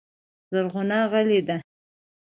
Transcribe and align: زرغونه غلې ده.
زرغونه 0.51 0.99
غلې 1.11 1.39
ده. 1.47 1.57